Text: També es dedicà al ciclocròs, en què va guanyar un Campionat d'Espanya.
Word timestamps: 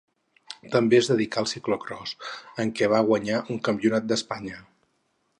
També 0.75 0.95
es 0.99 1.09
dedicà 1.09 1.41
al 1.41 1.49
ciclocròs, 1.51 2.13
en 2.63 2.71
què 2.79 2.89
va 2.93 3.01
guanyar 3.09 3.43
un 3.57 3.61
Campionat 3.69 4.07
d'Espanya. 4.13 4.57